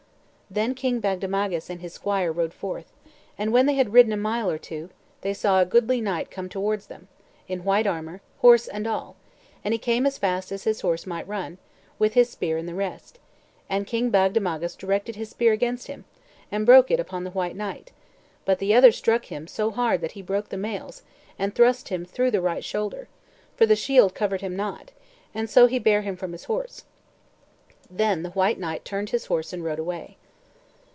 [0.53, 2.91] Then King Bagdemagus and his squire rode forth:
[3.37, 4.89] and when they had ridden a mile or two,
[5.21, 7.07] they saw a goodly knight come towards them,
[7.47, 9.15] in white armor, horse and all;
[9.63, 11.57] and he came as fast as his horse might run,
[11.97, 13.17] with his spear in the rest;
[13.69, 16.03] and King Bagdemagus directed his spear against him,
[16.51, 17.93] and broke it upon the white knight,
[18.43, 21.01] but the other struck him so hard that he broke the mails,
[21.39, 23.07] and thrust him through the right shoulder,
[23.55, 24.91] for the shield covered him not,
[25.33, 26.83] and so he bare him from his horse.
[27.89, 30.17] Then the white knight turned his horse and rode away.